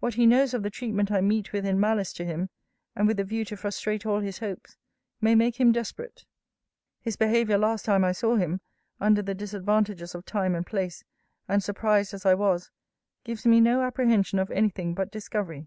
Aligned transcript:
What 0.00 0.12
he 0.16 0.26
knows 0.26 0.52
of 0.52 0.62
the 0.62 0.68
treatment 0.68 1.10
I 1.10 1.22
meet 1.22 1.54
with 1.54 1.64
in 1.64 1.80
malice 1.80 2.12
to 2.12 2.24
him, 2.26 2.50
and 2.94 3.06
with 3.08 3.16
the 3.16 3.24
view 3.24 3.46
to 3.46 3.56
frustrate 3.56 4.04
all 4.04 4.20
his 4.20 4.40
hopes, 4.40 4.76
may 5.22 5.34
make 5.34 5.58
him 5.58 5.72
desperate. 5.72 6.26
His 7.00 7.16
behaviour 7.16 7.56
last 7.56 7.86
time 7.86 8.04
I 8.04 8.12
saw 8.12 8.36
him, 8.36 8.60
under 9.00 9.22
the 9.22 9.32
disadvantages 9.32 10.14
of 10.14 10.26
time 10.26 10.54
and 10.54 10.66
place, 10.66 11.02
and 11.48 11.62
surprised 11.64 12.12
as 12.12 12.26
I 12.26 12.34
was, 12.34 12.70
gives 13.24 13.46
me 13.46 13.58
no 13.58 13.80
apprehension 13.80 14.38
of 14.38 14.50
any 14.50 14.68
thing 14.68 14.92
but 14.92 15.10
discovery. 15.10 15.66